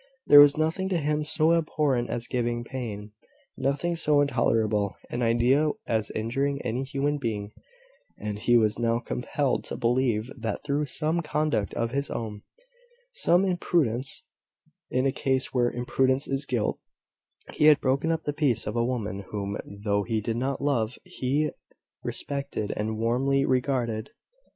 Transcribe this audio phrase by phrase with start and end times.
[0.25, 3.11] There was nothing to him so abhorrent as giving pain;
[3.55, 7.51] nothing so intolerable in idea as injuring any human being:
[8.17, 12.41] and he was now compelled to believe that through some conduct of his own,
[13.13, 14.23] some imprudence,
[14.89, 16.79] in a case where imprudence is guilt,
[17.51, 20.97] he had broken up the peace of a woman whom, though he did not love,
[21.03, 21.51] he
[22.03, 24.09] respected and warmly regarded!